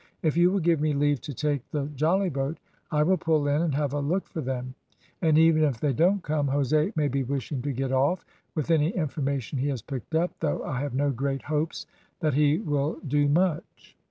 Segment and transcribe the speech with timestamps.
[0.23, 2.57] If you will give me leave to take the jollyboat,
[2.89, 4.73] I will pull in and have a look for them;
[5.21, 8.25] and even if they don't come, Jose may be wishing to get off,
[8.55, 11.85] with any information he has picked up, though I have no great hopes
[12.19, 13.95] that he will do much."